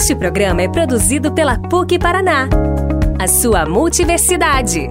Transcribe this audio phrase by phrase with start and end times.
[0.00, 2.48] Este programa é produzido pela PUC Paraná,
[3.18, 4.88] a sua multiversidade.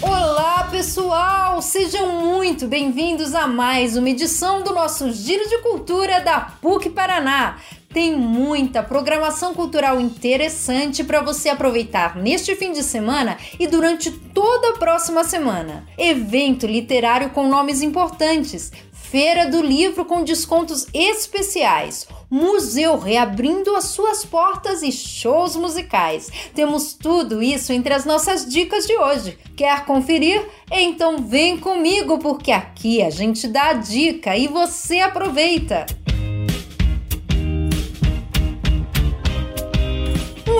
[0.00, 1.60] Olá, pessoal!
[1.60, 7.56] Sejam muito bem-vindos a mais uma edição do nosso Giro de Cultura da PUC Paraná.
[7.96, 14.68] Tem muita programação cultural interessante para você aproveitar neste fim de semana e durante toda
[14.68, 15.82] a próxima semana.
[15.96, 24.26] Evento literário com nomes importantes, Feira do Livro com descontos especiais, museu reabrindo as suas
[24.26, 26.30] portas e shows musicais.
[26.54, 29.38] Temos tudo isso entre as nossas dicas de hoje.
[29.56, 30.46] Quer conferir?
[30.70, 35.86] Então vem comigo porque aqui a gente dá a dica e você aproveita.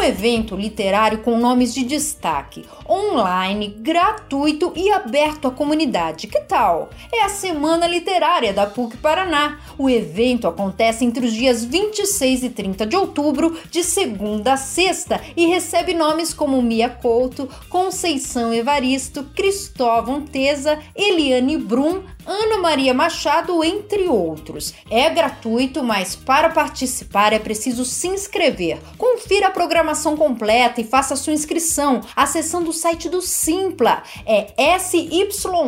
[0.06, 6.26] Evento literário com nomes de destaque, online, gratuito e aberto à comunidade.
[6.26, 6.90] Que tal?
[7.12, 9.58] É a Semana Literária da PUC Paraná.
[9.76, 15.20] O evento acontece entre os dias 26 e 30 de outubro, de segunda a sexta,
[15.36, 23.62] e recebe nomes como Mia Couto, Conceição Evaristo, Cristóvão Teza, Eliane Brum, Ana Maria Machado,
[23.62, 24.74] entre outros.
[24.90, 28.78] É gratuito, mas para participar é preciso se inscrever.
[28.98, 34.02] Confira a programação completa e faça sua inscrição acessando o site do Simpla.
[34.26, 35.60] É sympla.com.br.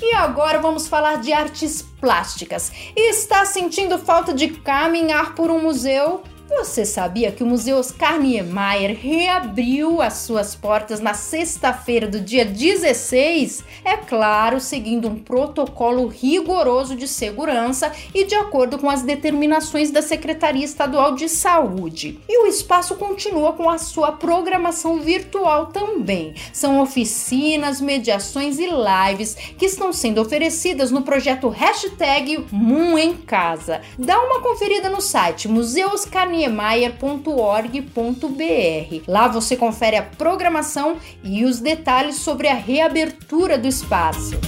[0.00, 2.70] E agora vamos falar de artes plásticas.
[2.94, 6.22] Está sentindo falta de caminhar por um museu?
[6.48, 12.44] Você sabia que o Museu Oscar Niemeyer reabriu as suas portas na sexta-feira do dia
[12.44, 13.64] 16?
[13.84, 20.00] É claro, seguindo um protocolo rigoroso de segurança e de acordo com as determinações da
[20.00, 22.20] Secretaria Estadual de Saúde.
[22.28, 26.34] E o espaço continua com a sua programação virtual também.
[26.52, 33.80] São oficinas, mediações e lives que estão sendo oferecidas no projeto Hashtag Moon em Casa.
[33.98, 39.02] Dá uma conferida no site Museu Oscar niemeyer.org.br.
[39.08, 44.38] Lá você confere a programação e os detalhes sobre a reabertura do espaço.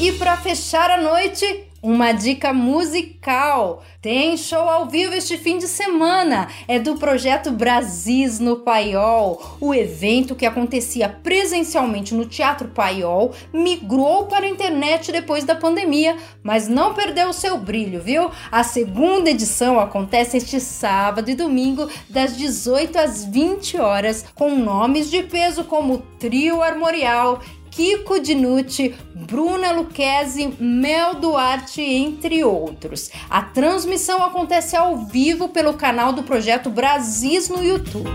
[0.00, 3.84] E para fechar a noite, uma dica musical.
[4.02, 6.48] Tem show ao vivo este fim de semana.
[6.66, 9.56] É do projeto Brasis no Paiol.
[9.60, 16.16] O evento que acontecia presencialmente no Teatro Paiol migrou para a internet depois da pandemia,
[16.42, 18.32] mas não perdeu o seu brilho, viu?
[18.50, 25.08] A segunda edição acontece este sábado e domingo, das 18 às 20 horas, com nomes
[25.08, 27.40] de peso como Trio Armorial
[27.76, 33.10] Kiko Dinucci, Bruna Luquezzi, Mel Duarte, entre outros.
[33.28, 38.08] A transmissão acontece ao vivo pelo canal do Projeto Brasis no YouTube.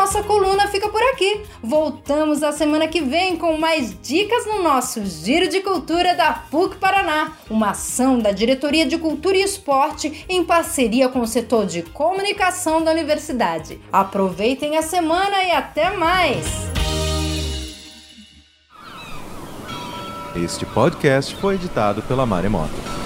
[0.00, 1.42] nossa coluna fica por aqui.
[1.62, 6.76] Voltamos a semana que vem com mais dicas no nosso Giro de Cultura da PUC
[6.76, 11.82] Paraná, uma ação da Diretoria de Cultura e Esporte em parceria com o setor de
[11.82, 13.78] comunicação da universidade.
[13.92, 16.46] Aproveitem a semana e até mais!
[20.34, 22.99] Este podcast foi editado pela Maremoto.